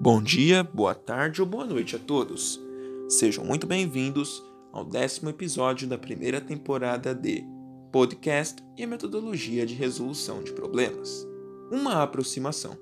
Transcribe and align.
Bom 0.00 0.22
dia, 0.22 0.62
boa 0.62 0.94
tarde 0.94 1.40
ou 1.40 1.46
boa 1.46 1.66
noite 1.66 1.96
a 1.96 1.98
todos. 1.98 2.60
Sejam 3.08 3.44
muito 3.44 3.66
bem-vindos 3.66 4.40
ao 4.72 4.84
décimo 4.84 5.28
episódio 5.28 5.88
da 5.88 5.98
primeira 5.98 6.40
temporada 6.40 7.12
de 7.12 7.44
Podcast 7.90 8.62
e 8.76 8.86
Metodologia 8.86 9.66
de 9.66 9.74
Resolução 9.74 10.40
de 10.42 10.52
Problemas 10.52 11.26
uma 11.70 12.02
aproximação. 12.02 12.78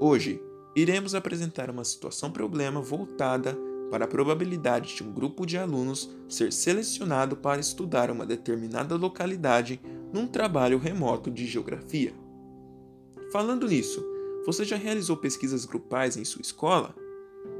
Hoje, 0.00 0.40
iremos 0.76 1.14
apresentar 1.14 1.70
uma 1.70 1.84
situação-problema 1.84 2.80
voltada 2.80 3.58
para 3.90 4.04
a 4.04 4.08
probabilidade 4.08 4.94
de 4.94 5.02
um 5.02 5.12
grupo 5.12 5.44
de 5.44 5.58
alunos 5.58 6.08
ser 6.28 6.52
selecionado 6.52 7.36
para 7.36 7.60
estudar 7.60 8.10
uma 8.10 8.24
determinada 8.24 8.94
localidade 8.94 9.80
num 10.12 10.26
trabalho 10.26 10.78
remoto 10.78 11.30
de 11.30 11.46
geografia. 11.46 12.14
Falando 13.32 13.66
nisso, 13.66 14.15
você 14.46 14.64
já 14.64 14.76
realizou 14.76 15.16
pesquisas 15.16 15.64
grupais 15.64 16.16
em 16.16 16.24
sua 16.24 16.40
escola? 16.40 16.94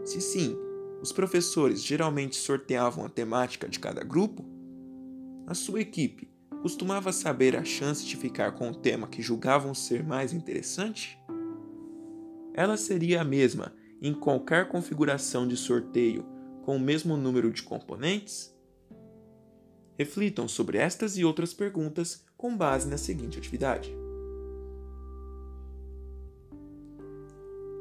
Se 0.05 0.21
sim, 0.21 0.57
os 1.03 1.11
professores 1.11 1.83
geralmente 1.83 2.37
sorteavam 2.37 3.05
a 3.05 3.09
temática 3.09 3.69
de 3.69 3.81
cada 3.81 4.05
grupo? 4.05 4.45
A 5.49 5.55
sua 5.55 5.81
equipe 5.81 6.31
costumava 6.63 7.13
saber 7.13 7.57
a 7.57 7.65
chance 7.65 8.07
de 8.07 8.17
ficar 8.17 8.53
com 8.53 8.71
o 8.71 8.75
tema 8.75 9.09
que 9.09 9.21
julgavam 9.21 9.75
ser 9.75 10.05
mais 10.05 10.33
interessante? 10.33 11.19
Ela 12.55 12.77
seria 12.77 13.21
a 13.21 13.25
mesma 13.25 13.75
em 14.01 14.15
qualquer 14.15 14.69
configuração 14.69 15.47
de 15.47 15.57
sorteio 15.57 16.25
com 16.63 16.77
o 16.77 16.81
mesmo 16.81 17.17
número 17.17 17.53
de 17.53 17.65
componentes? 17.65 18.55
Reflitam 19.99 20.47
sobre 20.47 20.79
estas 20.79 21.19
e 21.19 21.25
outras 21.25 21.53
perguntas 21.53 22.25
com 22.37 22.57
base 22.57 22.89
na 22.89 22.97
seguinte 22.97 23.39
atividade. 23.39 24.06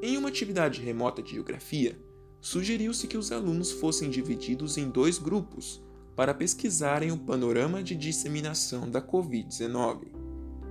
Em 0.01 0.17
uma 0.17 0.29
atividade 0.29 0.81
remota 0.81 1.21
de 1.21 1.31
geografia, 1.31 1.97
sugeriu-se 2.41 3.07
que 3.07 3.17
os 3.17 3.31
alunos 3.31 3.71
fossem 3.71 4.09
divididos 4.09 4.77
em 4.77 4.89
dois 4.89 5.17
grupos 5.17 5.81
para 6.15 6.33
pesquisarem 6.33 7.11
o 7.11 7.17
panorama 7.17 7.81
de 7.81 7.95
disseminação 7.95 8.89
da 8.89 9.01
Covid-19, 9.01 10.07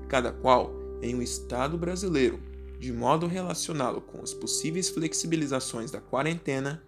cada 0.08 0.32
qual 0.32 0.72
em 1.02 1.14
um 1.14 1.22
estado 1.22 1.76
brasileiro, 1.76 2.40
de 2.78 2.92
modo 2.92 3.26
a 3.26 3.28
relacioná-lo 3.28 4.00
com 4.00 4.22
as 4.22 4.32
possíveis 4.32 4.88
flexibilizações 4.88 5.90
da 5.90 6.00
quarentena, 6.00 6.82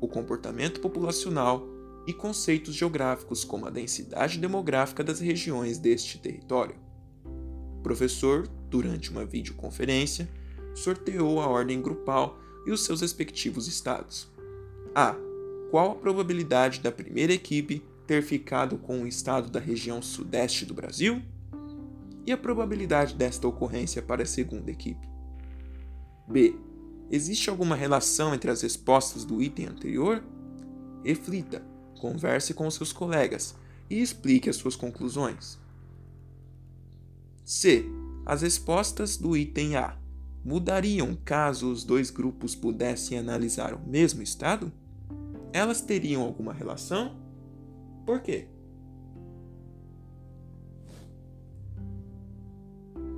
o 0.00 0.08
comportamento 0.08 0.80
populacional 0.80 1.66
e 2.06 2.12
conceitos 2.12 2.74
geográficos 2.74 3.44
como 3.44 3.66
a 3.66 3.70
densidade 3.70 4.38
demográfica 4.38 5.04
das 5.04 5.20
regiões 5.20 5.78
deste 5.78 6.18
território. 6.18 6.76
O 7.78 7.82
professor, 7.82 8.48
durante 8.68 9.10
uma 9.10 9.24
videoconferência, 9.24 10.28
sorteou 10.74 11.40
a 11.40 11.46
ordem 11.46 11.80
grupal 11.80 12.38
e 12.66 12.70
os 12.70 12.84
seus 12.84 13.00
respectivos 13.00 13.66
estados. 13.66 14.28
A. 14.94 15.14
Qual 15.70 15.92
a 15.92 15.94
probabilidade 15.94 16.80
da 16.80 16.92
primeira 16.92 17.32
equipe 17.32 17.82
ter 18.06 18.22
ficado 18.22 18.76
com 18.76 19.02
o 19.02 19.06
estado 19.06 19.50
da 19.50 19.58
região 19.58 20.02
sudeste 20.02 20.66
do 20.66 20.74
Brasil? 20.74 21.22
E 22.26 22.32
a 22.32 22.36
probabilidade 22.36 23.14
desta 23.14 23.48
ocorrência 23.48 24.02
para 24.02 24.22
a 24.22 24.26
segunda 24.26 24.70
equipe? 24.70 25.08
B. 26.28 26.54
Existe 27.10 27.50
alguma 27.50 27.74
relação 27.74 28.34
entre 28.34 28.50
as 28.50 28.62
respostas 28.62 29.24
do 29.24 29.42
item 29.42 29.66
anterior? 29.66 30.22
Reflita, 31.04 31.62
converse 32.00 32.54
com 32.54 32.70
seus 32.70 32.92
colegas 32.92 33.54
e 33.90 34.00
explique 34.00 34.48
as 34.48 34.56
suas 34.56 34.76
conclusões. 34.76 35.58
C. 37.44 37.84
As 38.24 38.42
respostas 38.42 39.16
do 39.16 39.36
item 39.36 39.76
A 39.76 40.01
mudariam 40.44 41.16
caso 41.24 41.70
os 41.70 41.84
dois 41.84 42.10
grupos 42.10 42.54
pudessem 42.54 43.18
analisar 43.18 43.74
o 43.74 43.80
mesmo 43.80 44.22
estado? 44.22 44.72
Elas 45.52 45.80
teriam 45.80 46.22
alguma 46.22 46.52
relação? 46.52 47.16
Por 48.04 48.20
quê? 48.20 48.48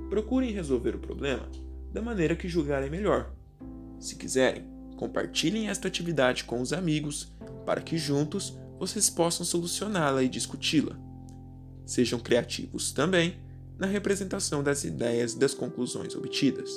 Procurem 0.09 0.51
resolver 0.51 0.95
o 0.95 0.99
problema 0.99 1.49
da 1.91 2.01
maneira 2.01 2.35
que 2.35 2.47
julgarem 2.47 2.89
melhor. 2.89 3.33
Se 3.99 4.15
quiserem, 4.15 4.63
compartilhem 4.97 5.69
esta 5.69 5.87
atividade 5.87 6.43
com 6.43 6.61
os 6.61 6.71
amigos 6.73 7.33
para 7.65 7.81
que 7.81 7.97
juntos 7.97 8.57
vocês 8.77 9.09
possam 9.09 9.45
solucioná-la 9.45 10.21
e 10.21 10.29
discuti-la. 10.29 10.95
Sejam 11.85 12.19
criativos 12.19 12.91
também 12.91 13.39
na 13.77 13.87
representação 13.87 14.63
das 14.63 14.83
ideias 14.83 15.33
e 15.33 15.39
das 15.39 15.53
conclusões 15.53 16.15
obtidas. 16.15 16.69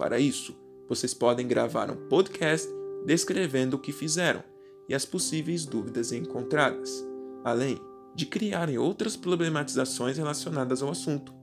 Para 0.00 0.18
isso, 0.18 0.56
vocês 0.88 1.12
podem 1.12 1.46
gravar 1.46 1.90
um 1.90 2.08
podcast 2.08 2.66
descrevendo 3.04 3.74
o 3.74 3.78
que 3.78 3.92
fizeram 3.92 4.42
e 4.88 4.94
as 4.94 5.04
possíveis 5.04 5.66
dúvidas 5.66 6.10
encontradas, 6.10 7.06
além 7.44 7.78
de 8.14 8.24
criarem 8.24 8.78
outras 8.78 9.14
problematizações 9.14 10.16
relacionadas 10.16 10.82
ao 10.82 10.88
assunto. 10.88 11.34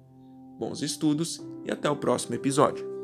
Bons 0.57 0.81
estudos 0.81 1.40
e 1.66 1.72
até 1.72 1.88
o 1.88 1.95
próximo 1.95 2.34
episódio. 2.34 2.96